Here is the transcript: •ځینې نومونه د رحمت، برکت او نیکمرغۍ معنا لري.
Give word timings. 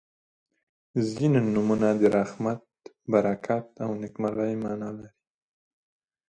•ځینې 1.11 1.39
نومونه 1.53 1.87
د 2.01 2.03
رحمت، 2.17 2.61
برکت 3.11 3.67
او 3.83 3.89
نیکمرغۍ 4.01 4.53
معنا 4.63 4.89
لري. 4.97 5.11